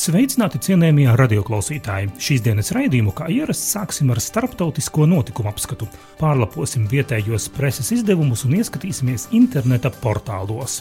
[0.00, 2.06] Sveicināti cienījamie radioklausītāji!
[2.24, 5.90] Šīs dienas raidījumu, kā ierasts, sāksim ar starptautisko notikumu apskatu.
[6.16, 10.78] Pārlaposim vietējos preses izdevumus un ieskatīsimies interneta portālos.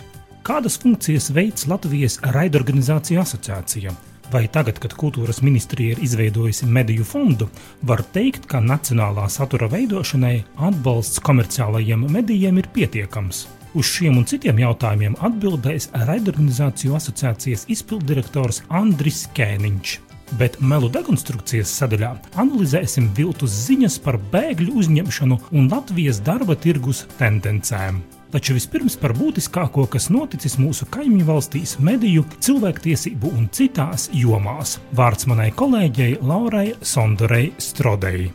[0.48, 3.92] Kādas funkcijas veids Latvijas raidorganizāciju asociācija?
[4.32, 7.52] Vai tagad, kad kultūras ministrija ir izveidojusi mediju fondu,
[7.84, 10.36] var teikt, ka nacionālā satura veidošanai
[10.70, 13.50] atbalsts komerciālajiem medijiem ir pietiekams?
[13.78, 20.00] Uz šiem un citiem jautājumiem atbildēs raidorganizāciju asociācijas izpilddirektors Andris Kēniņš.
[20.40, 22.10] Bet melu dekonstrukcijas sadaļā
[22.42, 28.02] analizēsim viltus ziņas par bēgļu uzņemšanu un Latvijas darba tirgus tendencēm.
[28.34, 34.78] Taču vispirms par būtiskāko, kas noticis mūsu kaimiņu valstīs, mediju, cilvēktiesību un citās jomās.
[34.98, 38.30] Vārds manai kolēģei Laurai Sondorei Strodei.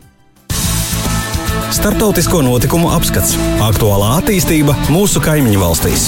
[1.75, 3.33] Startautisko notikumu apskats-
[3.69, 6.05] aktuālā attīstība mūsu kaimiņu valstīs.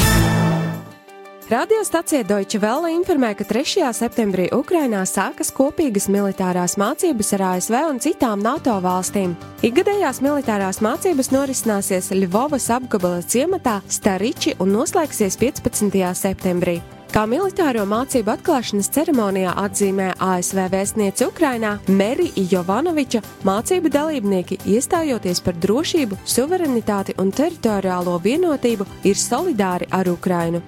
[1.49, 3.91] Radiostacija Deutsche Welle informē, ka 3.
[3.91, 9.35] septembrī Ukrainā sākas kopīgas militārās mācības ar ASV un citām NATO valstīm.
[9.61, 16.13] Ikgadējās militārās mācības norisināsies Ļuvovas apgabala ciematā Stariči un noslēgsies 15.
[16.15, 16.81] septembrī.
[17.07, 25.55] Kā militāro mācību atklāšanas ceremonijā atzīmē ASV vēstniece Ukrainā Merija Jovanoviča, mācību dalībnieki, iestājoties par
[25.63, 30.61] drošību, suverenitāti un teritoriālo vienotību, ir solidāri ar Ukrainu.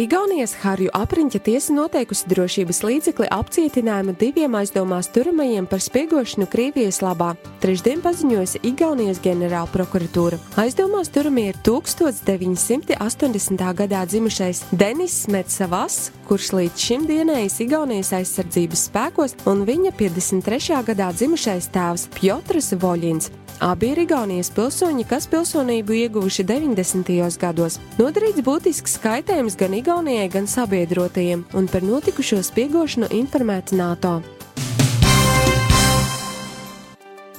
[0.00, 7.34] Igaunijas Harju apriņķa tiesa noteikusi drošības līdzekli apcietinājumu diviem aizdomās turamajiem par spiegošanu Krievijas labā.
[7.60, 10.38] Trešdien paziņojusi Igaunijas ģenerāla prokuratūra.
[10.62, 13.66] Aizdomās turamie ir 1980.
[13.82, 20.80] gadā dzimušais Denis Metsavas, kurš līdz šim dienējis Igaunijas aizsardzības spēkos, un viņa 53.
[20.88, 23.28] gadā dzimušais tēvs Piotrs Voļins.
[23.60, 27.10] Abi ir Igaunijas pilsoņi, kas pilsonību ieguvuši 90.
[27.42, 27.74] gados.
[27.98, 34.12] Nodarīts būtisks kaitējums gan Igaunijai, gan sabiedrotajiem, un par notikušo spiegošanu informēta NATO.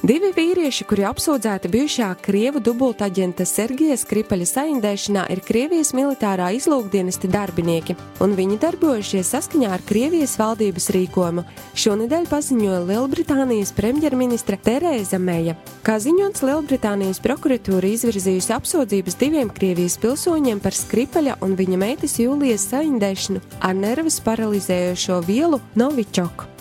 [0.02, 7.94] Divi vīrieši, kuri apsūdzēti bijušā Krievu dubultaģenta Sergeja Skripaļa saindēšanā, ir Krievijas militārā izlūkdienesta darbinieki,
[8.18, 11.46] un viņi darbojušies saskaņā ar Krievijas valdības rīkojumu.
[11.78, 15.54] Šonedēļ paziņoja Lielbritānijas premjerministra Terēza Meija.
[15.86, 22.72] Kā ziņots, Lielbritānijas prokuratūra izvirzījusi apsūdzības diviem Krievijas pilsoņiem par Skripaļa un viņa meitas Jūlijas
[22.74, 26.51] saindēšanu ar nervus paralizējošo vielu Novičoku.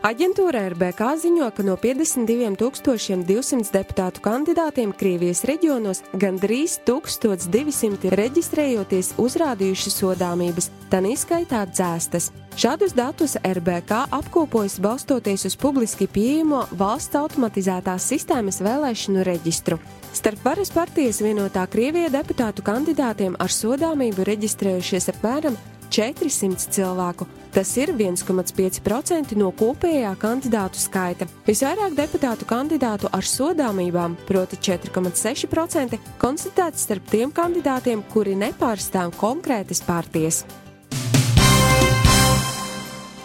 [0.00, 10.70] Aģentūra RBK ziņo, ka no 52,200 deputātu kandidātiem Krievijas reģionos gandrīz 1200 reģistrējoties uzrādījuši sodāmības,
[10.88, 12.30] tā neskaitā dzēstas.
[12.56, 19.76] Šādus datus RBK apkopojas balstoties uz publiski pieejamo valsts automatizētās sistēmas vēlēšanu reģistru.
[20.16, 27.26] Starp varas partijas vienotā Krievija deputātu kandidātiem ar sodāmību reģistrējušies apmēram 400 cilvēku.
[27.50, 31.26] Tas ir 1,5% no kopējā kandidātu skaita.
[31.48, 40.44] Visvairāk deputātu kandidātu ar sodāmībām, proti 4,6%, konstatēts starp tiem kandidātiem, kuri nepārstāv konkrētas partijas.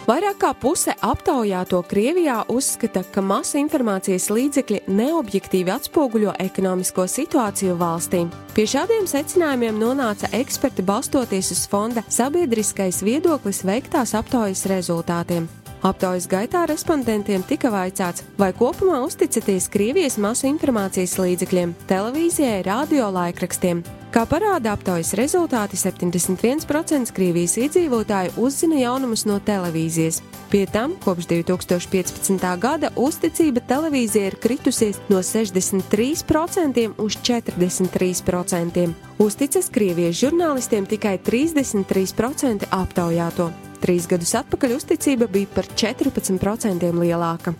[0.06, 8.20] Vairāk kā puse aptaujāto Krievijā uzskata, ka masu informācijas līdzekļi neobjektīvi atspoguļo ekonomisko situāciju valstī.
[8.54, 15.50] Pie šādiem secinājumiem nonāca eksperti balstoties uz fonda sabiedriskais viedoklis veiktās aptaujas rezultātiem.
[15.82, 23.82] Aptaujas gaitā respondentiem tika vaicāts, vai kopumā uzticaties Krievijas masu informācijas līdzekļiem, televīzijai, radio laikrakstiem.
[24.16, 30.22] Kā parāda aptaujas rezultāti, 71% Krievijas iedzīvotāju uzzina jaunumus no televīzijas.
[30.48, 32.46] Pie tam kopš 2015.
[32.56, 38.86] gada uzticība televīzijai ir kritusies no 63% uz 43%.
[39.20, 43.50] Uzticas Krievijas žurnālistiem tikai 33% aptaujāto.
[43.84, 47.52] Trīs gadus atpakaļ uzticība bija par 14% lielāka.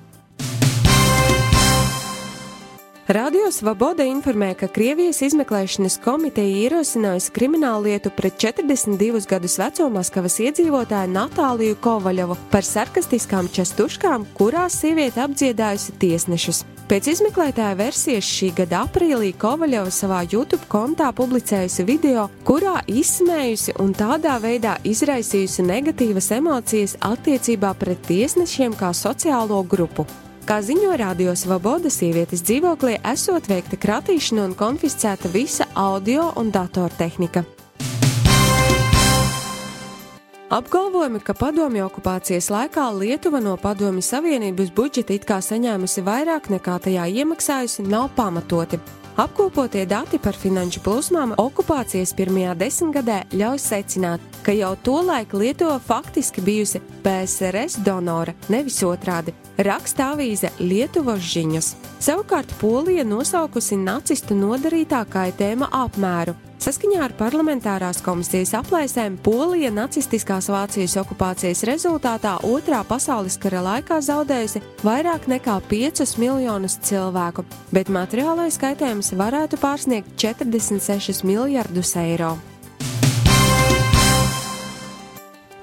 [3.09, 10.41] Radio Svoboda informē, ka Krievijas izmeklēšanas komiteja ierosinājusi kriminālu lietu pret 42 gadus veco Maskavas
[10.43, 16.65] iedzīvotāju Natāliju Kovaļovu par sarkastiskām čestuškām, kurās sieviete apdziedājusi tiesnešus.
[16.91, 23.95] Pēc izmeklētāja versijas šī gada aprīlī Kovaļova savā YouTube kontā publicējusi video, kurā izsmējusi un
[23.95, 30.11] tādā veidā izraisījusi negatīvas emocijas attiecībā pret tiesnešiem kā sociālo grupu.
[30.47, 37.43] Kā ziņo Radio Svaboda, sievietes dzīvoklī esot veikta kratīšana un konfiscēta visa audio un datortehnika.
[40.55, 46.79] Apgalvojumi, ka padomju okupācijas laikā Lietuva no Padomju Savienības budžeta it kā saņēmusi vairāk nekā
[46.87, 48.79] tajā iemaksājusi, nav pamatoti.
[49.17, 56.45] Apkopotie dati par finanšu plūsmām okupācijas pirmajā desmitgadē ļauj secināt, ka jau tolaik Lietuva faktiski
[56.45, 59.33] bijusi PSRS donora, nevis otrādi.
[59.57, 61.71] Raksta avīze Lietuvas ziņas.
[61.97, 70.97] Savukārt Polija nosaukusi nacistu nodarītā kaitējuma apmēru Saskaņā ar parlamentārās komisijas aplēsēm, Polija nacistiskās Vācijas
[71.03, 77.45] okupācijas rezultātā Otrā pasaules kara laikā zaudējusi vairāk nekā 5 miljonus cilvēku,
[77.77, 82.35] bet materiālais kaitējums varētu pārsniegt 46 miljardus eiro.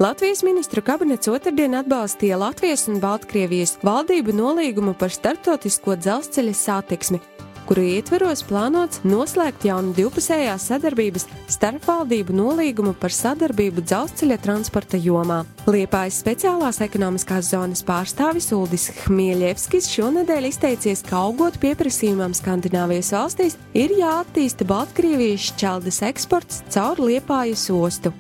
[0.04, 7.22] Latvijas ministru kabinets otrdien atbalstīja Latvijas un Baltkrievijas valdību nolīgumu par starptautisko dzelzceļa satiksmi,
[7.68, 15.44] kuru ietveros plānots noslēgt jaunu divpusējās sadarbības starpvaldību nolīgumu par sadarbību dzelzceļa transporta jomā.
[15.70, 23.96] Liepājas speciālās ekonomiskās zonas pārstāvis Uldis Hmieļevskis šonadēļ izteicies, ka augot pieprasījumam Skandināvijas valstīs ir
[24.02, 28.14] jāattīsta Baltkrievijas šķeldes eksports caur Liepājas ostu.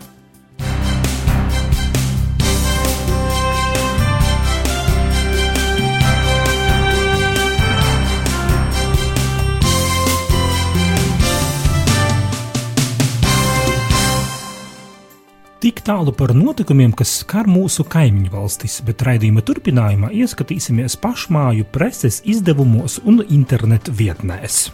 [15.64, 22.18] Tik tālu par notikumiem, kas skar mūsu kaimiņu valstis, bet raidījuma turpinājumā ieskatīsimies pašmāju preses
[22.28, 24.66] izdevumos un internetu vietnēs.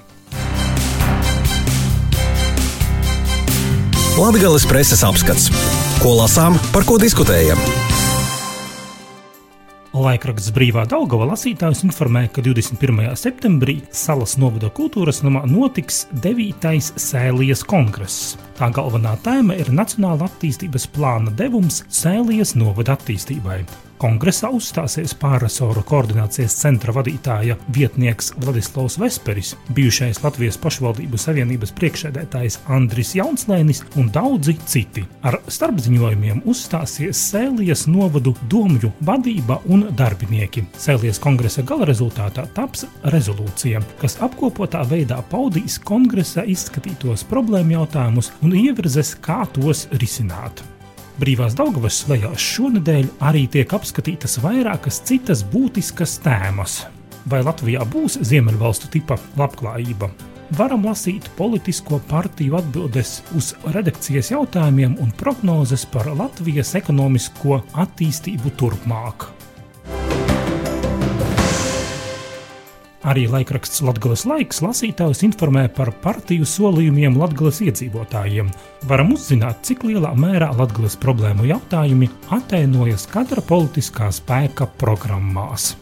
[4.18, 5.52] Latvijas preses apskats.
[6.02, 7.62] Ko lasām, par ko diskutējam?
[9.90, 13.08] Laikraksts Brīvā Daugava lasītājus informēja, ka 21.
[13.18, 16.78] septembrī Salas novada kultūras namā notiks 9.
[17.02, 18.38] sēlijas kongress.
[18.60, 23.64] Tā galvenā tēma ir Nacionāla attīstības plāna devums sēlijas novada attīstībai.
[24.00, 33.12] Kongresā uzstāsies pārresoru koordinācijas centra vadītāja vietnieks Vladislavs Vesperis, bijušais Latvijas pašvaldību savienības priekšsēdētājs Andris
[33.18, 35.04] Jaunslēnis un daudzi citi.
[35.28, 40.64] Ar starpziņojumiem uzstāsies Sēlijas novadu domju vadība un darbinieki.
[40.80, 48.56] Sēlijas kongresa gala rezultātā taps rezolūcija, kas apkopotā veidā paudīs kongresa izskatītos problēmu jautājumus un
[48.64, 50.64] ievirzes, kā tos risināt.
[51.20, 56.86] Brīvās Daugavas slēgās šonadēļ arī tiek apskatītas vairākas citas būtiskas tēmas.
[57.28, 60.08] Vai Latvijā būs Ziemeļvalstu tipa labklājība?
[60.56, 69.28] Varam lasīt politisko partiju atbildes uz redakcijas jautājumiem un prognozes par Latvijas ekonomisko attīstību turpmāk.
[73.08, 78.50] Arī laikraksts Latvijas laiks lasītājus informē par partiju solījumiem Latvijas iedzīvotājiem.
[78.92, 85.78] Varam uzzināt, cik lielā mērā Latvijas problēmu jautājumi atainojas katra politiskā spēka programmās.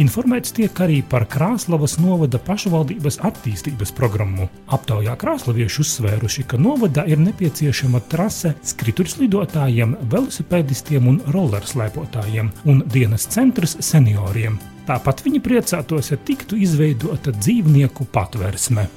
[0.00, 4.46] Informēts tiek arī par Krāslavas novada pašvaldības attīstības programmu.
[4.70, 13.78] Aptaujā krāslavieši uzsvēruši, ka novadā ir nepieciešama trase skrituļslidotājiem, velosipēdistiem un rollerslēpotājiem un dienas centrs
[13.80, 14.60] senioriem.
[14.90, 18.88] Tāpat viņi priecātos, ja tiktu izveidota dzīvnieku patversme.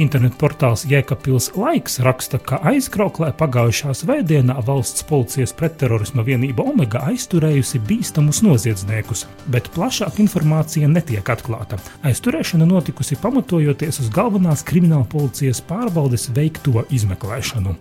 [0.00, 7.82] Internet portāls Jēkabpils laiks raksta, ka aizkrauklē pagājušā svētdienā valsts policijas pretterorisma vienība Omega aizturējusi
[7.90, 11.76] bīstamus noziedzniekus, bet plašāka informācija netiek atklāta.
[12.08, 17.76] Aizturēšana notikusi pamatojoties uz galvenās krimināla policijas pārbaudes veikto izmeklēšanu.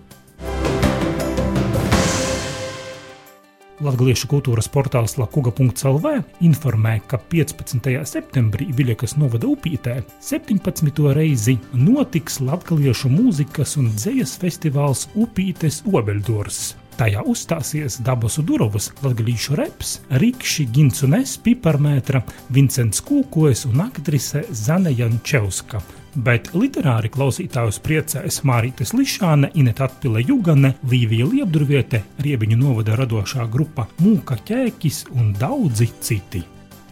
[3.82, 6.12] Latvijas kultūras portāls Lakuga.CLV
[6.46, 7.90] informē, ka 15.
[8.06, 11.02] septembrī Viļakas novada upītē 17.
[11.18, 16.62] reizi notiks latviešu mūzikas un dzejas festivāls Upītes Obeļdors.
[17.00, 22.22] Tajā uzstāsies Dabas Durovas, Latvijas reps, Rikši, Gincunes, Piparmētra,
[22.54, 25.82] Vincents Kūkojas un aktrise Zane Jančevska
[26.16, 33.88] bet literāri klausītājus priecēs Mārītes Lišāne, Ineta Atpile Jugane, Līvija Liebdurviete, Riebiņu novada radošā grupa
[34.02, 36.44] Mūka Ķēkis un daudzi citi.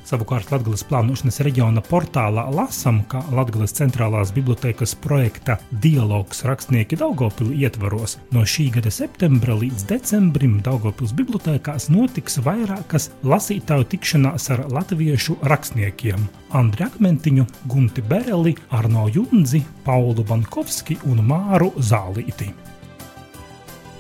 [0.10, 8.16] Savukārt Latvijas plānošanas reģiona portālā lasām, ka Latvijas centrālās bibliotekas projekta Dialogs rakstnieki Daugopilī ietvaros
[8.34, 16.26] no šī gada septembra līdz decembrim Daugopils bibliotekās notiks vairākas lasītāju tikšanās ar latviešu rakstniekiem-
[16.64, 22.50] Andri Akmentiņu, Gunti Bereli, Arno Junzi, Paulu Vankovski un Māru Zālīti.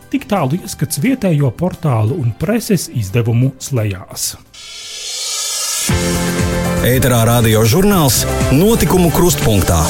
[0.09, 4.48] Tik tālu ieskats vietējo portālu un preses izdevumu slēdzās.
[6.79, 8.21] Ēterā radio žurnāls
[8.55, 9.81] Notikumu krustpunktā.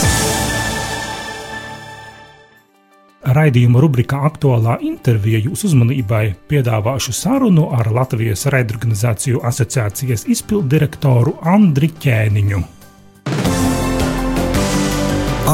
[3.30, 12.66] Raidījuma rubrikā aktuālā intervija jūsu uzmanībai piedāvāšu sarunu ar Latvijas raidorganizāciju asociācijas izpildirektoru Andriu Ķēniņu.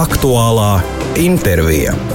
[0.05, 0.71] Aktuālā
[1.19, 2.14] intervija.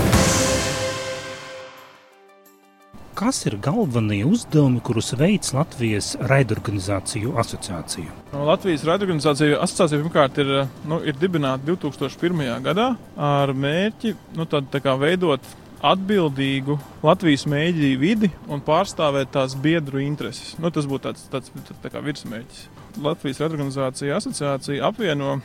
[3.14, 8.12] Kas ir galvenie uzdevumi, kurus veids Latvijas raidorganizāciju asociācija?
[8.30, 10.52] No Latvijas raidorganizāciju asociācija pirmkārt ir,
[10.88, 12.44] nu, ir dibināta 2001.
[12.64, 15.50] gadā ar mērķi nu, tad, tā veidot
[15.82, 20.54] atbildīgu Latvijas mēģinājumu vidi un pārstāvēt tās biedru intereses.
[20.60, 22.68] Nu, tas būtu tāds, tāds tā kā virsmērķis.
[22.98, 25.38] Latvijas organizācija asociācija apvieno,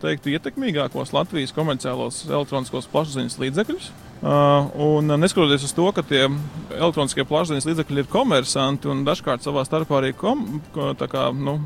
[0.00, 3.90] teiktu, ietekmīgākos Latvijas komerciālos elektroniskos plašsaziņas līdzekļus.
[4.22, 6.24] Un neskatoties uz to, ka tie
[6.74, 11.58] elektroniskie plašsaziņas līdzekļi ir komersanti un dažkārt savā starpā arī kom, kā, nu,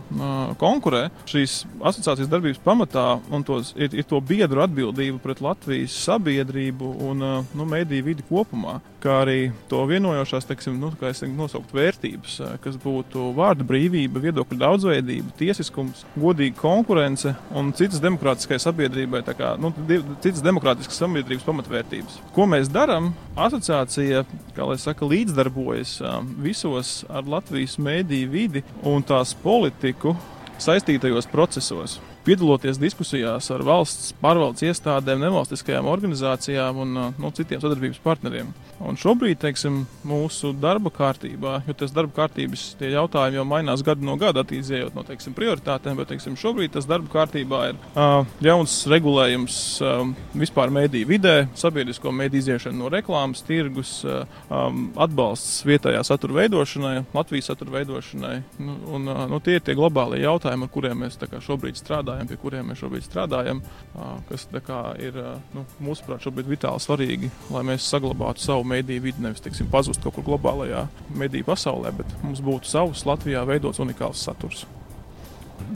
[0.60, 3.06] konkurē, šīs asociācijas darbības pamatā
[3.48, 9.22] tos, ir, ir to biedru atbildība pret Latvijas sabiedrību un nu, mediju vidi kopumā, kā
[9.24, 9.38] arī
[9.72, 15.01] to vienojošās, teiksim, nu, kā es teiktu, nosaukt vērtības, kas būtu vārda brīvība, viedokļu daudzveidība,
[15.38, 19.72] tiesiskums, godīga konkurence un citas demokrātiskai sabiedrībai, kā, nu,
[20.24, 22.20] citas demokrātiskas sabiedrības pamatvērtības.
[22.36, 23.12] Ko mēs darām?
[23.38, 24.24] Asociācija,
[24.56, 25.98] kā lai saka, līdzdarbojas
[26.42, 30.16] visos ar Latvijas mēdīju vidi un tās politiku
[30.62, 38.00] saistītajos procesos piedaloties diskusijās ar valsts pārvaldes iestādēm, nevalstiskajām organizācijām un no, nu, citiem sadarbības
[38.04, 38.52] partneriem.
[38.82, 44.16] Un šobrīd, teiksim, mūsu darba kārtībā, jo tas darba kārtības jautājumi jau mainās gadu no
[44.20, 49.58] gada, attīstījot no teiksim, prioritātēm, bet teiksim, šobrīd tas darba kārtībā ir uh, jauns regulējums
[49.82, 50.02] uh,
[50.38, 57.04] vispār mediju vidē, sabiedrisko mediju iziešana no reklāmas, tirgus, uh, um, atbalsts vietējā satura veidošanai,
[57.14, 58.34] Latvijas satura veidošanai.
[58.62, 62.28] Nu, un, uh, nu, tie ir tie globālie jautājumi, ar kuriem mēs šobrīd strādājam strādājam,
[62.28, 63.62] pie kuriem mēs šobrīd strādājam,
[64.28, 64.46] kas
[65.00, 65.16] ir
[65.54, 70.14] nu, mūsuprāt šobrīd vitāli svarīgi, lai mēs saglabātu savu mediju vidi, nevis teiksim, pazust kaut
[70.14, 74.66] kur globālajā mediju pasaulē, bet mums būtu savs Latvijā veidots unikāls saturs.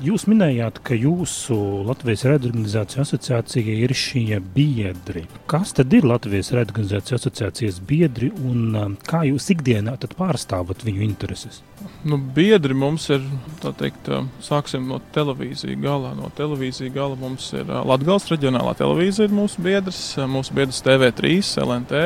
[0.03, 5.23] Jūs minējāt, ka jūsu Latvijas raidorganizāciju asociācija ir šie biedri.
[5.49, 11.63] Kas tad ir Latvijas raidorganizāciju asociācijas biedri un kā jūs ikdienā pārstāvat viņu intereses?
[12.07, 13.25] Nu, biedri mums ir,
[13.63, 14.09] tā teikt,
[14.45, 16.13] sāksim no televīzijas gala.
[16.19, 20.01] No televīzijas gala mums ir Latvijas reģionālā televīzija, ir mūsu biedrs,
[20.31, 22.05] mūsu biedrs TV3, LNT,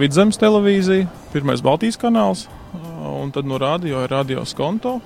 [0.00, 2.46] Vidzemes televīzija, pirmais Baltijas kanāls,
[3.06, 4.98] un tad no radio ir radio skonto,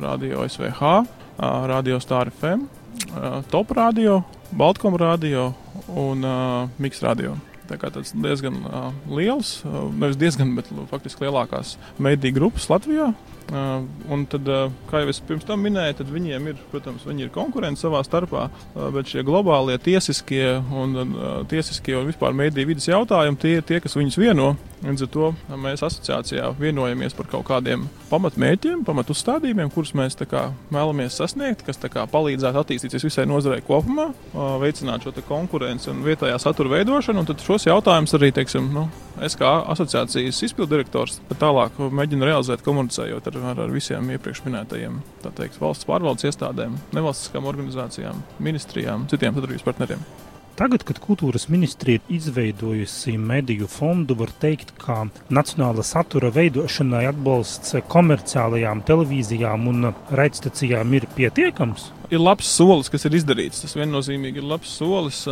[0.00, 0.96] radio SVH,
[1.70, 2.66] radio Star FM,
[3.50, 5.52] Top radio, Baltkom radio
[5.94, 6.26] un
[6.78, 7.38] Miks radio.
[7.70, 13.12] Tā kā tas diezgan uh, liels, uh, nevis diezgan, bet faktiski lielākās mediju grupas Latvijā.
[13.50, 13.82] Uh,
[14.14, 17.32] un tad, uh, kā jau es pirms tam minēju, tad viņiem ir, protams, viņi ir
[17.34, 20.94] konkurenti savā starpā, uh, bet šie globālie tiesiskie un
[21.50, 24.52] tiesiskie un vispār mediju vidas jautājumi tie ir tie, kas viņus vieno.
[24.80, 25.26] Līdz ar to
[25.60, 32.06] mēs asociācijā vienojamies par kaut kādiem pamatmērķiem, pamatuzstādījumiem, kurus mēs kā, vēlamies sasniegt, kas kā,
[32.08, 34.08] palīdzētu attīstīties visai nozarei kopumā,
[34.62, 37.26] veicināt šo konkurenci un vietējā satura veidošanu.
[37.28, 38.86] Tad šos jautājumus arī teiksim, nu,
[39.20, 45.60] es kā asociācijas izpildirektors tālāk mēģinu realizēt, komunicējot ar, ar, ar visiem iepriekš minētajiem teikt,
[45.62, 50.02] valsts pārvaldes iestādēm, nevalstiskām organizācijām, ministrijām, citiem sadarbības partneriem.
[50.60, 57.78] Tagad, kad kultūras ministrija ir izveidojusi mediju fondu, var teikt, ka nacionāla satura veidošanai atbalsts
[57.88, 59.88] komerciālajām televīzijām un
[60.20, 63.62] raidstacijām ir pietiekams ir labs solis, kas ir izdarīts.
[63.64, 65.22] Tas viennozīmīgi ir labs solis.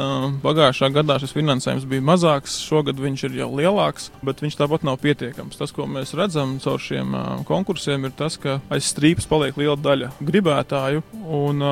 [0.44, 5.00] Pagājušā gadā šis finansējums bija mazāks, šogad viņš ir jau lielāks, bet viņš tāpat nav
[5.02, 5.58] pietiekams.
[5.58, 7.16] Tas, ko mēs redzam caur šiem
[7.48, 11.04] konkursiem, ir tas, ka aiz strīpas paliek liela daļa gribētāju,
[11.38, 11.64] un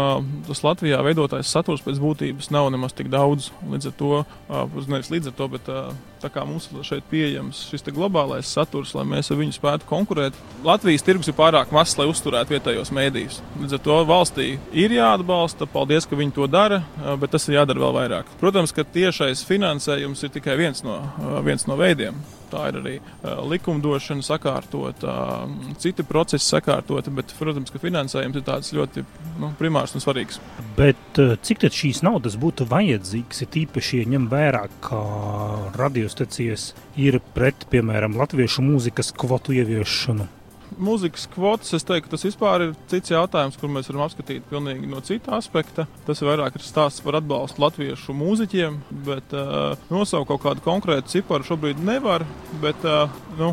[0.48, 3.52] tas Latvijā veidotais saturs pēc būtības nav nemaz tik daudz.
[3.70, 4.12] Līdz ar to,
[4.86, 5.70] nevis līdz ar to, bet
[6.26, 10.36] tā kā mums šeit pieejams šis globālais saturs, lai mēs ar viņu spētu konkurēt.
[10.66, 13.40] Latvijas tirgus ir pārāk mazs, lai uzturētu vietējos mēdījus.
[13.62, 16.82] Līdz ar to valstī ir jāatbalsta, paldies, ka viņi to dara,
[17.20, 18.32] bet tas ir jādara vēl vairāk.
[18.42, 20.98] Protams, ka tiešais finansējums ir tikai viens no,
[21.46, 22.18] viens no veidiem.
[22.56, 25.12] Tā ir arī uh, likumdošana sakārtota,
[25.44, 29.04] uh, citi procesi sakārtoti, bet, protams, ka finansējums ir tāds ļoti
[29.42, 30.40] nu, primārs un svarīgs.
[30.78, 35.02] Bet uh, cik tad šīs naudas būtu vajadzīgas, ir tīpaši ņem vērā, ka
[35.76, 40.30] radiostacijas ir pret, piemēram, latviešu mūzikas kvotu ieviešanu?
[40.78, 45.00] Mūzikas kvotas, es teiktu, tas vispār ir cits jautājums, kur mēs varam apskatīt pilnīgi no
[45.04, 45.86] cita aspekta.
[46.06, 51.12] Tas ir vairāk ir stāsts par atbalstu latviešu mūziķiem, bet uh, nosaukt kaut kādu konkrētu
[51.16, 52.26] ciparu šobrīd nevar.
[52.62, 53.52] Bet, uh, nu,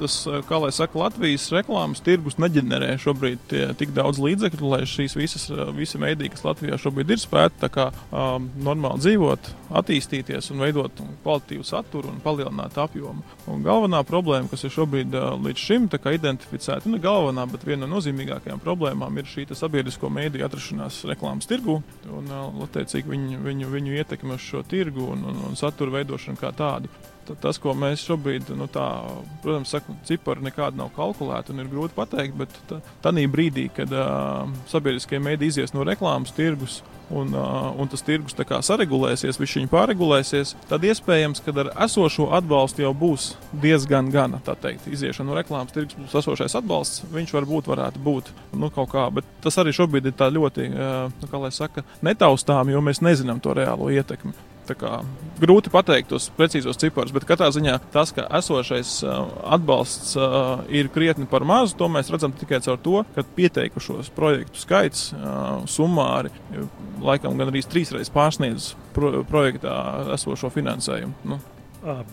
[0.00, 5.16] tas, kā lai saka, Latvijas reklāmas tirgus neģenerē šobrīd tie, tik daudz līdzekļu, lai šīs
[5.18, 10.64] visas, visi mēdī, kas Latvijā šobrīd ir, spētu tā kā um, normāli dzīvot, attīstīties un
[10.64, 13.24] veidot kvalitīvu saturu un palielināt apjomu.
[13.48, 15.88] Un galvenā problēma, kas ir šobrīd uh, līdz šim
[16.58, 21.82] identificēta, ne galvenā, bet viena no nozīmīgākajām problēmām ir šī sabiedrisko mēdīju atrašanās reklāmas tirgu.
[22.10, 26.38] Un, uh, attiecīgi, viņu, viņu, viņu ietekme uz šo tirgu un, un, un satura veidošanu
[26.38, 26.88] kā tādu
[27.42, 28.86] tas, ko mēs šobrīd, nu, tā,
[29.44, 32.54] protams, saku, cipari nekādi nav kalkulēti un ir grūti pateikt, bet
[33.04, 36.80] tādā brīdī, kad uh, sabiedriskie mēdī izies no reklāmas tirgus
[37.10, 42.84] un, uh, un tas tirgus saregulēsies, viņš viņu pārregulēsies, tad iespējams, ka ar esošo atbalstu
[42.84, 44.40] jau būs diezgan gana.
[44.48, 49.08] Teikt, iziešana no reklāmas tirgus būs esošais atbalsts, viņš varbūt varētu būt nu, kaut kā,
[49.14, 53.56] bet tas arī šobrīd ir ļoti, uh, kā lai saka, netaustām, jo mēs nezinām to
[53.56, 54.36] reālo ietekmi
[54.78, 54.98] kā,
[55.40, 60.16] grūti pateikt tos precīzos ciparus, bet katrā ziņā tas, ka esošais atbalsts
[60.74, 65.12] ir krietni par mazu, to mēs redzam tikai caur to, ka pieteikušos projektu skaits
[65.70, 66.34] summāri
[67.04, 69.76] laikam gan arī trīsreiz pārsniedz pro projektā
[70.16, 71.14] esošo finansējumu.
[71.28, 71.38] Nu.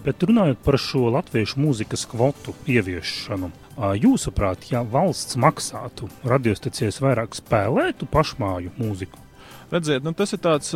[0.05, 3.49] Bet runājot par šo latviešu mūzikas kvotu ieviešanu,
[3.97, 9.24] jūsuprāt, ja valsts maksātu radiostacijās vairāk spēlētu pašmāju mūziku,
[9.71, 10.71] redziet, nu, tas ir tāds,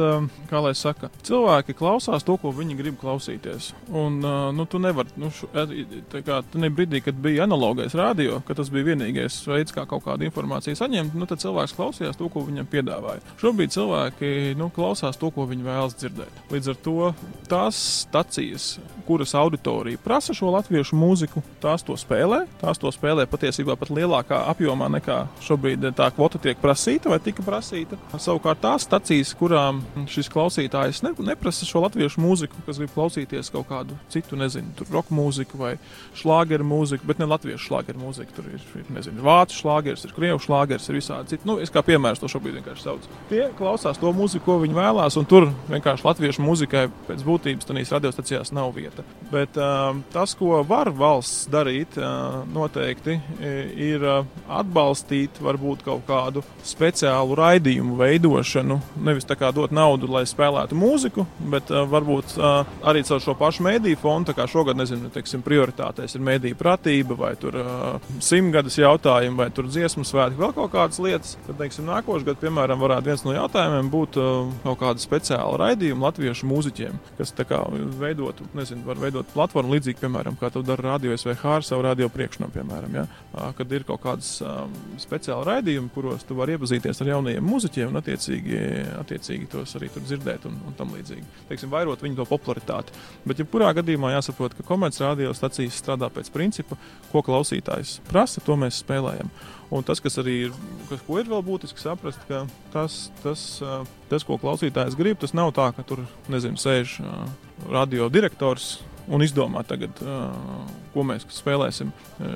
[0.50, 3.72] kā lai saka, cilvēki klausās to, ko viņi grib klausīties.
[3.89, 4.19] Un,
[4.55, 8.91] nu, tu nevari, nu, tā kā tajā brīdī, kad bija analogais radio, ka tas bija
[8.91, 13.24] vienīgais veids, kā kaut kādu informāciju saņemt, nu, tad cilvēks klausījās to, ko viņam piedāvāja.
[13.41, 16.43] Šobrīd cilvēki nu, klausās to, ko viņi vēlas dzirdēt.
[16.53, 17.12] Līdz ar to
[17.50, 18.72] tās stacijas,
[19.08, 22.43] kuras auditorija prasa šo latviešu mūziku, tās to spēlē.
[22.62, 27.46] Tās to spēlē patiesībā pat lielākā apjomā nekā šobrīd tā kvota tiek prasīta vai tika
[27.46, 27.98] prasīta.
[28.17, 33.70] Savukārt tās stacijas, kurām šis klausītājs ne, neprasa šo latviešu mūziku, kas grib klausīties kaut
[33.70, 35.76] kādu citu, nezinu, tur roka mūziku vai
[36.18, 38.36] šlāgeru mūziku, bet ne latviešu šlāgeru mūziku.
[38.40, 41.48] Tur ir, ir nezinu, vācu šlāgers, ir krievu šlāgers, ir visādi citi.
[41.50, 43.14] Nu, es kā piemērs to šobrīd vienkārši saucu.
[43.32, 47.94] Tie klausās to mūziku, ko viņi vēlās, un tur vienkārši latviešu mūzikai pēc būtības tādās
[47.96, 49.04] radiostacijās nav vieta.
[49.32, 53.18] Bet uh, tas, ko var valsts darīt, uh, noteikti
[53.80, 54.28] ir uh,
[54.60, 60.77] atbalstīt varbūt kaut kādu speciālu raidījumu veidošanu nu, nevis tā kā dot naudu, lai spēlētu
[60.77, 64.36] mūziku, bet uh, varbūt uh, arī caur šo pašu mēdīju fondu.
[64.49, 70.05] Šogad, nezinu, teiksim, prioritātēs ir mēdīja pratība, vai tur uh, simtgades jautājumi, vai tur dziesmu
[70.08, 71.36] svētki, vēl kaut kādas lietas.
[71.47, 76.10] Tad, teiksim, nākošais gads, piemēram, varētu viens no jautājumiem būt uh, kaut kāda speciāla raidījuma
[76.10, 77.62] latviešu mūziķiem, kas kā,
[77.99, 82.10] veidotu, nezinu, var veidot platformu līdzīgi, piemēram, kā to dara Radio SVH ar savu radio
[82.13, 83.05] priekšnumu, piemēram, ja?
[83.34, 87.91] uh, kad ir kaut kādas um, speciāla raidījumi, kuros tu vari iepazīties ar jaunajiem mūziķiem
[87.91, 88.59] un attiecīgi
[89.00, 91.26] attiecīgi tos arī dzirdēt un, un tam līdzīgi.
[91.50, 92.95] Teiksim, vairot viņu to popularitāti.
[93.28, 96.78] Bet, ja kurā gadījumā jāsaprot, ka komercradio stacijas strādā pēc principa,
[97.13, 99.32] ko klausītājs prasa, to mēs spēlējam.
[99.69, 100.54] Un tas, kas arī ir,
[100.89, 102.41] kas, ir vēl būtiski saprast, ka
[102.74, 103.43] tas, tas,
[104.10, 106.98] tas, ko klausītājs grib, tas nav tā, ka tur, nezinu, sēž
[107.69, 110.34] radio direktors un izdomāt, tagad, uh,
[110.93, 111.91] ko mēs spēlēsim.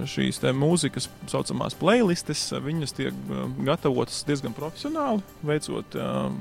[0.10, 3.18] Šīs mūzikas, tā saucamās playlists, viņas tiek
[3.66, 6.38] gatavotas diezgan profesionāli, veicot um,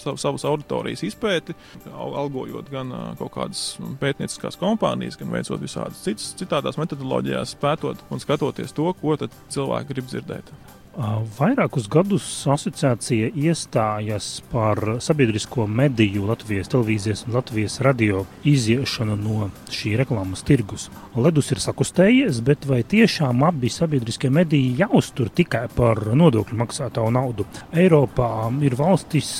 [0.00, 1.56] sav, savas auditorijas izpēti,
[1.94, 3.64] algojot gan uh, kaut kādas
[4.02, 9.18] pētnieciskās kompānijas, gan veicot visādas citas, citādās metodoloģijās, pētot un skatoties to, ko
[9.52, 10.54] cilvēki grib dzirdēt.
[10.94, 19.96] Vairākus gadus asociācija iestājas par sabiedrisko mediju Latvijas televīzijas un Latvijas radio iziešanu no šī
[19.98, 20.86] reklāmas tirgus.
[21.18, 27.48] Ledus ir sakustējies, bet vai tiešām abi sabiedriskie mediji jāuztur tikai par nodokļu maksātāju naudu?
[27.74, 28.30] Eiropā
[28.62, 29.32] ir valstis,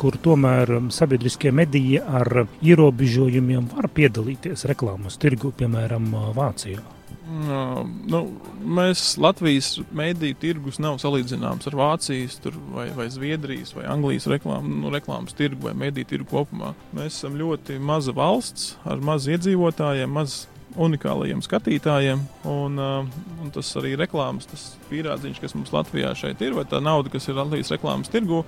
[0.00, 6.95] kur tomēr sabiedriskie mediji ar ierobežojumiem var piedalīties reklāmas tirgu, piemēram, Vācijā.
[7.26, 8.20] Nu,
[8.62, 14.68] mēs Latvijas mēdīju tirgus nav salīdzināms ar Vācijas, tur, vai, vai Zviedrijas vai Anglijas reklām,
[14.82, 16.72] nu, reklāmas tirgu vai mēdīju tirgu kopumā.
[16.94, 20.44] Mēs esam ļoti maza valsts ar maz iedzīvotājiem, maz
[20.76, 22.22] unikālajiem skatītājiem.
[22.46, 26.82] Un, uh, un tas arī reklāmas, tas pierādziņš, kas mums Latvijā šeit ir, vai tā
[26.84, 28.44] nauda, kas ir Latvijas reklāmas tirgu,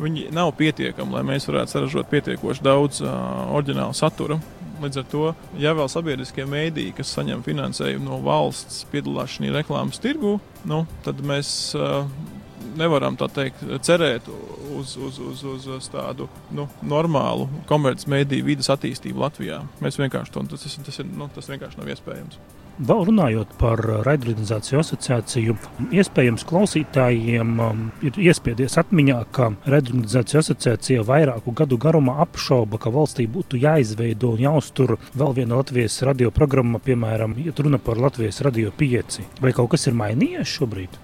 [0.00, 3.12] viņi nav pietiekami, lai mēs varētu saražot pietiekoši daudz uh,
[3.58, 4.40] oriģinālu satura.
[4.82, 5.26] Līdz ar to,
[5.62, 11.20] ja vēl sabiedriskie mēdīji, kas saņem finansējumu no valsts, piedalās šajā reklāmas tirgu, nu, tad
[11.26, 12.02] mēs uh,
[12.78, 14.26] nevaram teikt, cerēt
[14.74, 19.62] uz, uz, uz, uz, uz tādu nu, normālu komercmediju vidas attīstību Latvijā.
[19.84, 22.40] Mēs vienkārši to tas, tas, ir, nu, tas vienkārši nav iespējams.
[22.80, 25.54] Vēl runājot par raidījuma asociāciju,
[25.92, 33.28] iespējams, klausītājiem um, ir iespiedies atmiņā, ka raidījuma asociācija vairāku gadu garumā apšauba, ka valstī
[33.30, 39.20] būtu jāizveido un jāuztur vēl viena Latvijas radioprogramma, piemēram, ja runa par Latvijas radio 5.
[39.44, 40.96] Vai kaut kas ir mainījies šobrīd?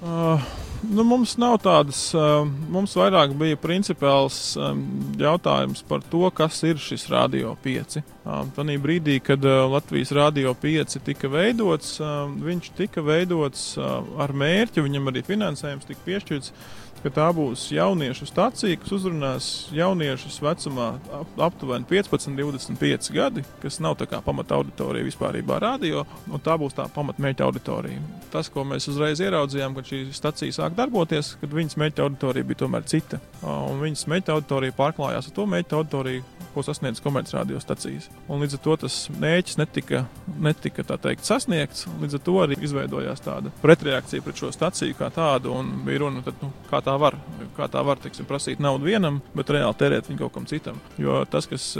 [0.00, 0.36] Uh,
[0.82, 2.00] nu, mums nav tādas,
[2.72, 4.82] mums vairāk bija principiāls um,
[5.20, 8.00] jautājums par to, kas ir šis radio 5.
[8.00, 15.10] Uh, Tanī brīdī, kad Latvijas radio 5 tika veidots, viņš tika veidots ar mērķi, viņam
[15.10, 16.52] arī finansējums tika piešķirts
[17.02, 20.88] ka tā būs jauniešu stacija, kas uzrunās jauniešus vecumā
[21.20, 26.56] ap, aptuveni 15, 25 gadi, kas nav tā kā pamata auditorija vispār radio, un tā
[26.60, 28.02] būs tā pamatmērķa auditorija.
[28.32, 32.64] Tas, ko mēs uzreiz ieraudzījām, kad šī stacija sāk darboties, kad viņas mērķa auditorija bija
[32.64, 38.08] tomēr cita, un viņas mērķa auditorija pārklājās ar to mērķa auditoriju, ko sasniedz komercradiostacijas.
[38.28, 40.04] Un līdz ar to tas mērķis netika,
[40.40, 41.86] netika teikt, sasniegts.
[42.02, 45.54] Līdz ar to arī izveidojās tāda pretreakcija pret šo staciju kā tādu.
[45.86, 47.16] Bija runa, tad, nu, kā tā var,
[47.56, 50.80] kā tā var teiksim, prasīt naudu vienam, bet reāli tērēt viņu kaut kam citam.
[51.00, 51.72] Jo tas, kas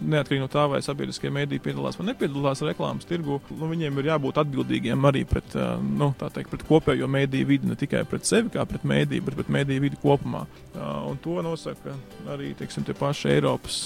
[0.00, 4.40] neatkarīgi no tā, vai sabiedriskie mēdīji piedalās vai nepiedalās reklāmas tirgu, nu, viņiem ir jābūt
[4.42, 8.86] atbildīgiem arī pret, nu, teikt, pret kopējo mēdīju vidi, ne tikai pret sevi kā pret
[8.88, 10.44] mēdīju, bet pret mēdīju vidi kopumā.
[11.08, 11.94] Un to nosaka
[12.32, 13.84] arī teiksim, tie paši Eiropas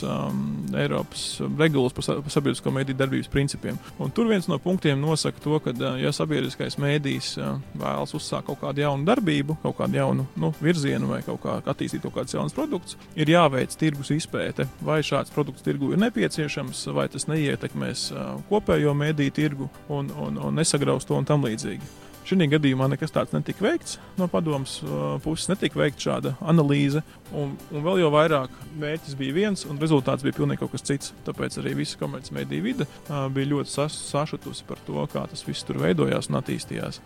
[0.76, 1.24] Eiropas
[1.58, 3.78] regulas par sabiedrisko mediju darbības principiem.
[4.02, 8.48] Un tur viens no punktiem nosaka to, ka, uh, ja sabiedriskais mēdījis uh, vēlas uzsākt
[8.50, 12.36] kaut kādu jaunu darbību, kaut kādu jaunu nu, virzienu vai kaut kā attīstīt kaut kādus
[12.36, 18.08] jaunus produktus, ir jāveic tirgus izpēte, vai šāds produkts tirgu ir nepieciešams, vai tas neietekmēs
[18.14, 22.05] uh, kopējo mediju tirgu un, un, un nesagraus to un tam līdzīgi.
[22.26, 24.00] Šī gadījumā nekas tāds netika veikts.
[24.18, 27.04] No padomus uh, puses netika veikta šāda analīze.
[27.30, 31.14] Un, un vēl jau vairāk mērķis bija viens, un rezultāts bija pilnīgi kaut kas cits.
[31.26, 35.66] Tāpēc arī visa komercmediju vide uh, bija ļoti sas, sašutusi par to, kā tas viss
[35.66, 37.00] tur veidojās un attīstījās.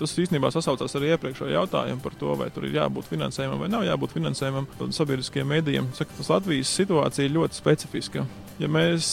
[0.00, 3.84] Tas īstenībā sasaucās arī iepriekšējo jautājumu par to, vai tur ir jābūt finansējumam vai nav
[3.90, 4.70] jābūt finansējumam.
[4.88, 8.24] Sabiedriskiem medijiem saka, tas Latvijas situācija ir ļoti specifiska.
[8.60, 9.12] Ja mēs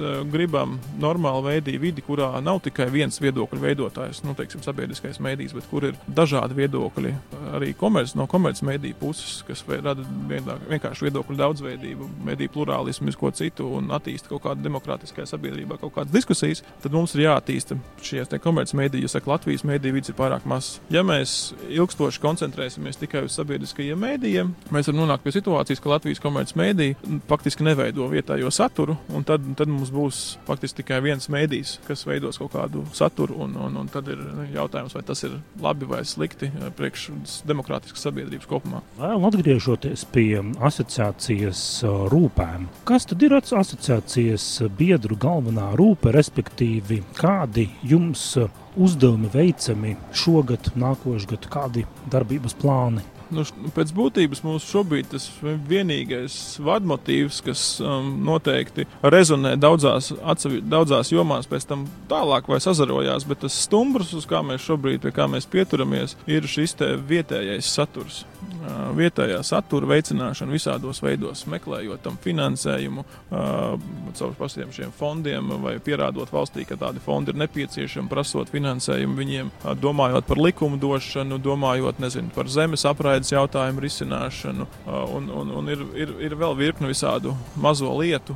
[0.00, 5.56] uh, gribam normālu veidīgu vidi, kurā nav tikai viens viedokļu veidotājs, nu, teiksim, sabiedriskais mēdījis,
[5.58, 7.14] bet kur ir dažādi viedokļi,
[7.56, 13.90] arī komerc, no komercmediju puses, kas rada vienkārši viedokļu daudzveidību, mediju plurālismu, ko citu un
[13.92, 19.10] attīsta kaut kādu demokrātiskajā sabiedrībā, kaut kādas diskusijas, tad mums ir jāattīsta šie komercmediji, jo
[19.12, 20.78] saka, Latvijas mediju vids ir pārāk mazs.
[20.92, 26.22] Ja mēs ilgstoši koncentrēsimies tikai uz sabiedriskajiem mēdījiem, mēs varam nonākt pie situācijas, ka Latvijas
[26.22, 26.96] komercmediji
[27.28, 32.38] faktiski neveido vietējo saturu, un tad, tad mums būs faktiski tikai viens mēdījis, kas veidos
[32.40, 34.20] kaut kādu saturu, un, un, un tad ir
[34.54, 37.08] jautājums, vai tas ir labi vai slikti eh, priekš
[37.48, 38.82] demokrātiskas sabiedrības kopumā.
[39.00, 47.70] Vēl atgriežoties pie asociācijas eh, rūpēm, kas tad ir asociācijas biedru galvenā rūpe, respektīvi kādi
[47.82, 48.36] jums
[48.76, 53.04] uzdevumi veicami šogad, nākošgad, kādi darbības plāni?
[53.32, 61.12] Nu, pēc būtības mums šobrīd tas vienīgais vadmotīvs, kas um, noteikti rezonē daudzās, atsevi, daudzās
[61.14, 65.28] jomās, pēc tam tālāk vai sazarojās, bet tas stumbrs, uz kā mēs šobrīd pie kā
[65.30, 66.76] mēs pieturamies, ir šis
[67.08, 68.22] vietējais saturs.
[68.62, 73.74] Uh, vietējā satura veicināšana visādos veidos, meklējot tam finansējumu, uh,
[74.18, 79.50] caur pašiem šiem fondiem, vai pierādot valstī, ka tādi fondi ir nepieciešami, prasot finansējumu viņiem,
[79.50, 84.66] uh, domājot par likumdošanu, domājot nezinu, par zemes apraidi vidas jautājumu risināšanu,
[85.14, 88.34] un, un, un ir, ir, ir vēl virkni visādu mazo lietu,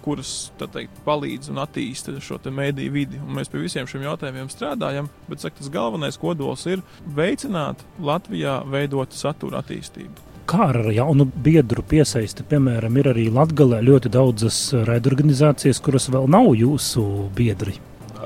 [0.00, 3.20] kuras teikt, palīdz un attīsta šo mēdīju vidi.
[3.20, 8.62] Un mēs pie visiem šiem jautājumiem strādājam, bet saka, tas galvenais kodols ir veicināt Latvijā
[8.64, 12.42] veidot satura attīstību kā ar jaunu biedru piesaisti.
[12.50, 14.56] Piemēram, ir arī Latvijā ļoti daudzas
[14.88, 17.04] raidorganizācijas, kuras vēl nav jūsu
[17.36, 17.76] biedri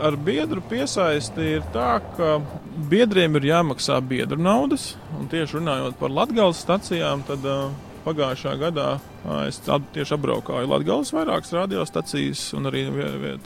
[0.02, 2.38] ar biedru piesaisti ir tā, ka
[2.90, 4.94] biedriem ir jāmaksā biedru naudas.
[5.18, 7.68] Un tieši runājot par Latvijas stacijām, tad uh,
[8.04, 12.84] pagājušā gadā uh, es tieši apbraukāju Latvijas vairākas radiostacijas un arī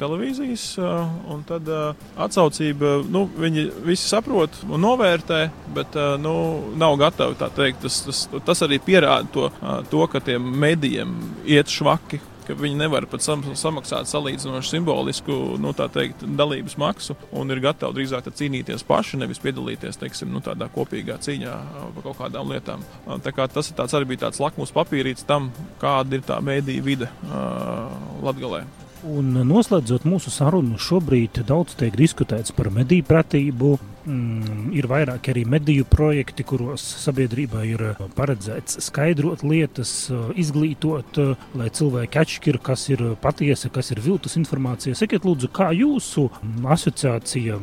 [0.01, 0.65] televīzijas.
[0.81, 5.43] Uh, un tad atsaucība, nu, viņi visi saprot un novērtē,
[5.77, 6.35] bet nu,
[6.81, 7.85] nav gatavi tā teikt.
[7.85, 9.53] Tas, tas, tas arī pierāda to,
[9.93, 11.15] to ka tiem medijiem
[11.47, 17.53] iet švaki ka viņi nevar pat sam samaksāt salīdzinoši simbolisku nu, teikt, dalības maksu un
[17.53, 21.55] ir gatavi drīzāk cīnīties paši, nevis piedalīties teiksim, nu, tādā kopīgā cīņā
[21.97, 22.85] par kaut kādām lietām.
[23.25, 27.09] Tā kā tas tāds arī bija tāds lakmus papīrīts tam, kāda ir tā mēdīja vide
[27.29, 27.89] uh,
[28.25, 28.65] Latgalē.
[29.09, 33.77] Un noslēdzot mūsu sarunu, šobrīd daudz tiek diskutēts par mediju pratību,
[34.09, 37.83] Mm, ir vairāk arī mediju projekti, kuros sabiedrībā ir
[38.17, 39.91] paredzēts skaidrot lietas,
[40.39, 41.19] izglītot,
[41.59, 44.97] lai cilvēki atšķir, kas ir patiesa, kas ir viltus informācija.
[44.97, 46.25] Sakiet, lūdzu, kā jūsu
[46.65, 47.59] asociācija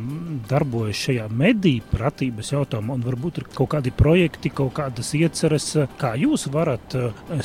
[0.51, 6.13] darbojas šajā mediju pratības jautājumā, un varbūt ir kaut kādi projekti, kaut kādas ieceres, kā
[6.21, 6.93] jūs varat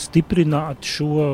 [0.02, 1.30] stiprināt šo,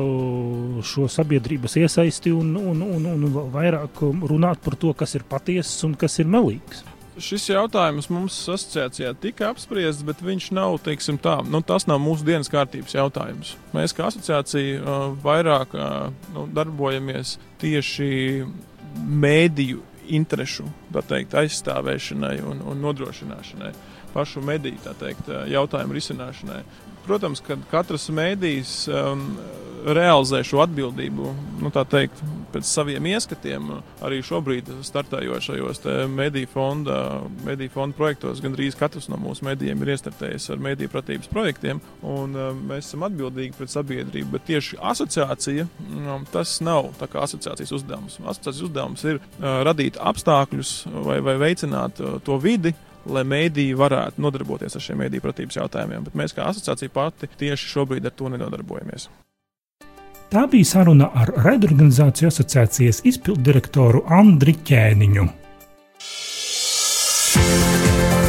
[0.87, 5.99] šo sabiedrības iesaisti un, un, un, un vairāk runāt par to, kas ir patiesas un
[5.99, 6.87] kas ir melīgs.
[7.17, 12.27] Šis jautājums mums asociācijā tika apspriests, bet viņš nav, teiksim tā, nu, tas nav mūsu
[12.27, 13.55] dienas kārtības jautājums.
[13.73, 18.09] Mēs kā asociācija uh, vairāk uh, nu, darbojamies tieši
[18.97, 19.81] mēdīju
[20.13, 20.67] interešu
[21.07, 23.73] teikt, aizstāvēšanai un, un nodrošināšanai,
[24.13, 26.61] pašu mediju teikt, jautājumu risināšanai.
[27.07, 29.29] Protams, ka katrs mēdījis um,
[29.87, 32.19] realizē šo atbildību, nu, tā teikt,
[32.51, 33.69] pēc saviem ieskatiem.
[34.05, 36.97] Arī šobrīd, startējot šajos mediju fonda,
[37.45, 42.35] mediju fonda projektos, gandrīz katrs no mūsu medijiem ir iestartējis ar mediju pratības projektiem, un
[42.35, 44.31] um, mēs esam atbildīgi pret sabiedrību.
[44.35, 48.19] Bet tieši asociācija, um, tas nav asociācijas uzdevums.
[48.23, 50.75] Asociācijas uzdevums ir uh, radīt apstākļus
[51.07, 52.73] vai, vai veicināt uh, to vidi,
[53.11, 57.71] lai mēdīji varētu nodarboties ar šiem mēdīju pratības jautājumiem, bet mēs kā asociācija pati tieši
[57.73, 59.07] šobrīd ar to nenodarbojamies.
[60.27, 65.27] Tā bija saruna ar raidorganizāciju asociācijas izpilddirektoru Andriu Ķēniņu.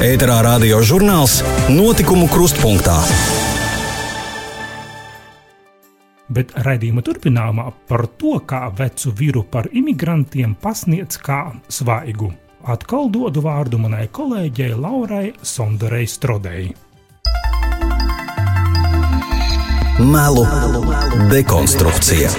[0.06, 1.40] Ēterā radio žurnāls
[1.74, 3.00] Notikumu krustpunktā.
[6.30, 12.30] Bet raidījuma turpinājumā par to, kā vecu vīru par imigrantiem pasniedz kā svaigu
[12.68, 16.68] atkal dodu vārdu manai kolēģei Laurai Sondarei Strodei.
[19.98, 20.44] Melu
[21.32, 22.30] dekonstrukcija.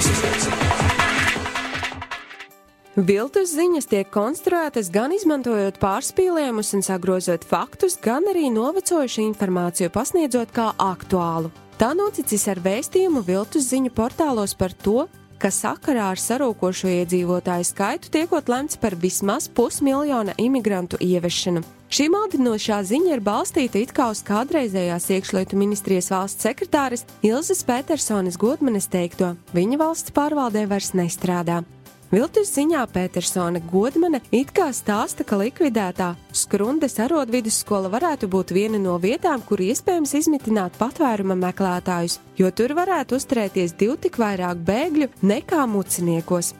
[2.99, 10.51] Viltus ziņas tiek konstruētas gan izmantojot pārspīlējumus un sagrozot faktus, gan arī novecojušu informāciju pasniedzot
[10.55, 11.51] kā aktuālu.
[11.79, 15.05] Tā noticis ar vēstījumu viltus ziņu portālos par to,
[15.39, 21.63] ka sakarā ar sarūkošo iedzīvotāju skaitu tiekot lemts par vismaz pusmiljona imigrantu ieviešanu.
[21.89, 28.37] Šī maldinošā ziņa ir balstīta it kā uz kādreizējās iekšlietu ministrijas valsts sekretāres Ilzas Petersonas
[28.37, 31.63] Godmanes teikto: viņa valsts pārvaldē vairs nestrādā.
[32.09, 38.95] Viltus ziņā Petersona Godmane it kā stāsta, ka likvidētā Skrundes arodvidusskola varētu būt viena no
[38.97, 45.67] vietām, kur iespējams izmitināt patvēruma meklētājus, jo tur varētu uzturēties divi tik vairāk bēgļu nekā
[45.69, 46.55] muciniekos.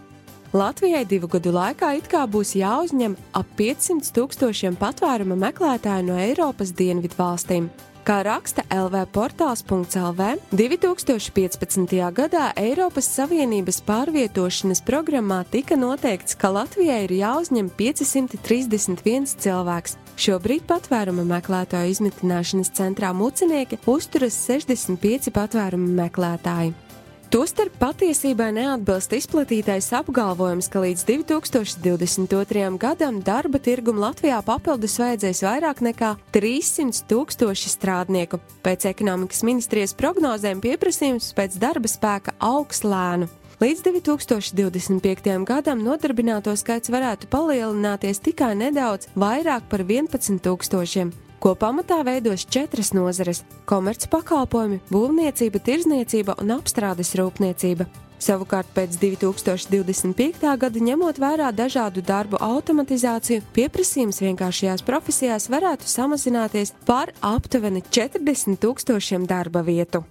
[0.54, 6.78] Latvijai divu gadu laikā it kā būs jāuzņem ap 500 tūkstošiem patvēruma meklētāju no Eiropas
[6.78, 7.72] dienvidu valstīm.
[8.10, 11.92] Kā raksta LV portāls.lv, 2015.
[12.18, 20.00] gadā Eiropas Savienības pārvietošanas programmā tika noteikts, ka Latvijai ir jāuzņem 531 cilvēks.
[20.26, 26.74] Šobrīd patvēruma meklētāju izmitināšanas centrā mucinieki uzturas 65 patvēruma meklētāji.
[27.30, 32.64] Tostarp patiesībai neatbilst izplatītais apgalvojums, ka līdz 2022.
[32.82, 38.42] gadam darba tirgum Latvijā papildus vajadzēs vairāk nekā 300 tūkstoši strādnieku.
[38.66, 43.30] Pēc ekonomikas ministrijas prognozēm pieprasījums pēc darba spēka augs lēnu.
[43.62, 45.46] Līdz 2025.
[45.46, 52.94] gadam nodarbināto skaits varētu palielināties tikai nedaudz vairāk par 11 tūkstošiem ko pamatā veidos četras
[52.94, 57.88] nozares- komerc pakalpojumi, būvniecība, tirzniecība un apstrādes rūpniecība.
[58.20, 60.58] Savukārt pēc 2025.
[60.60, 69.28] gada ņemot vērā dažādu darbu automatizāciju, pieprasījums vienkāršajās profesijās varētu samazināties par aptuveni 40 tūkstošiem
[69.28, 70.04] darba vietu.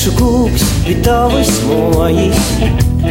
[0.00, 2.44] Kiršu kūks bija tavas mojas,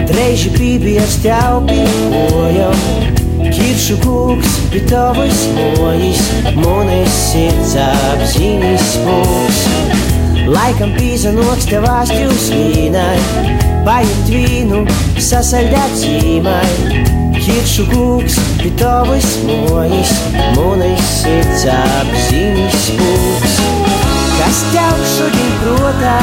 [0.10, 2.80] treiži pībies tev pīkojam.
[3.54, 6.24] Kiršu kūks bija tavas mojas,
[6.56, 9.60] mones sirds apzinis mūs.
[10.50, 13.22] Laikam pīzanoks tev āstjūs vīnai,
[13.86, 14.80] pajimt vīnu,
[15.28, 17.04] sasaldēt zīmai.
[17.38, 20.16] Kiršu kūks bija tavas mojas,
[20.58, 23.62] mones sirds apzinis mūs.
[24.42, 26.18] Kas tev šodien protā?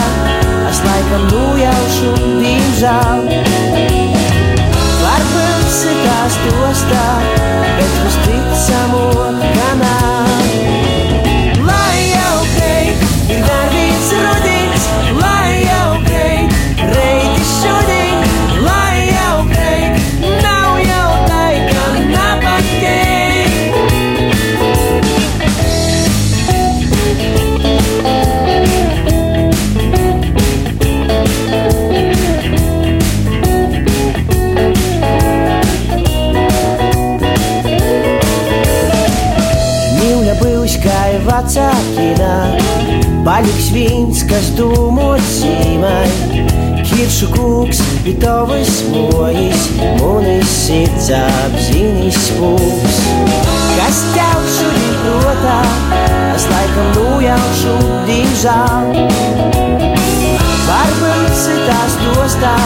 [0.76, 3.20] Es laikam nojaušu, diemžēl.
[3.24, 3.45] Varbūt
[43.36, 46.08] paliks viens, kas domot zīmai.
[46.86, 49.66] Kiršu kūks ir tavas mojas,
[49.98, 53.00] munis sirds apzinis spūks.
[53.76, 55.58] Kas tev šodien protā,
[56.32, 57.76] es laikam nojaušu,
[58.08, 58.88] diemžēl.
[60.70, 62.56] Varbūt citās dostā,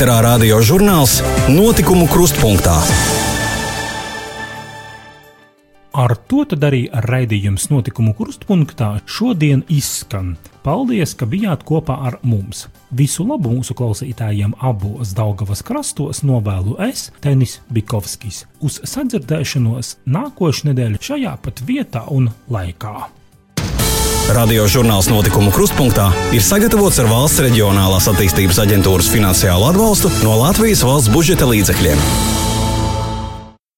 [0.00, 1.18] Ēterā radio žurnāls
[1.52, 2.72] Notikumu krustpunktā.
[5.92, 10.38] Ar to tad arī raidījums notikumu krustpunktā šodien izskan.
[10.64, 12.64] Paldies, ka bijāt kopā ar mums.
[12.96, 18.46] Visu labu mūsu klausītājiem abos Daugavas krastos novēlu es, Tenis Bikovskis.
[18.64, 23.19] Uz sadzirdēšanos nākošais nedēļa šajā pat vietā un laikā.
[24.30, 30.84] Radio žurnāls Notikumu krustpunktā ir sagatavots ar valsts reģionālās attīstības aģentūras finansiālu atbalstu no Latvijas
[30.86, 32.49] valsts budžeta līdzekļiem.